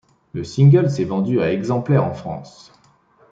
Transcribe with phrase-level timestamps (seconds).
[0.33, 2.71] Le single s'est vendu à exemplaires en France.